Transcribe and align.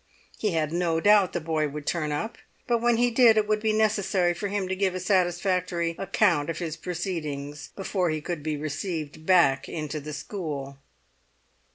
He 0.39 0.53
had 0.53 0.73
no 0.73 0.99
doubt 0.99 1.31
the 1.31 1.39
boy 1.39 1.67
would 1.67 1.85
turn 1.85 2.11
up, 2.11 2.39
but 2.65 2.79
when 2.81 2.97
he 2.97 3.11
did 3.11 3.37
it 3.37 3.47
would 3.47 3.59
be 3.59 3.71
necessary 3.71 4.33
for 4.33 4.47
him 4.47 4.67
to 4.67 4.75
give 4.75 4.95
a 4.95 4.99
satisfactory 4.99 5.95
account 5.99 6.49
of 6.49 6.57
his 6.57 6.75
proceedings 6.75 7.69
before 7.75 8.09
he 8.09 8.19
could 8.19 8.41
be 8.41 8.57
received 8.57 9.27
back 9.27 9.69
into 9.69 9.99
the 9.99 10.11
school. 10.13 10.79